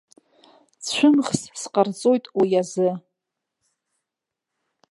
Цәымӷс 0.85 1.41
сҟарҵоит 1.61 2.25
уи 2.37 2.51
азы. 2.61 2.89